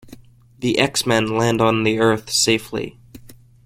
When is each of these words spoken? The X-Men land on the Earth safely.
The 0.61 0.79
X-Men 0.79 1.27
land 1.27 1.61
on 1.61 1.83
the 1.83 1.99
Earth 1.99 2.31
safely. 2.31 2.97